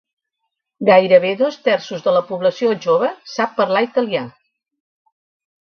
[0.89, 4.29] Gairebé dos terços de la població jove sap parlar italià.